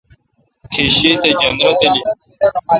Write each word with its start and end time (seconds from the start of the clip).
کیش 0.71 0.93
شیی 0.97 1.11
تھ 1.21 1.27
جندر 1.39 1.71
تالیل۔ 1.79 2.07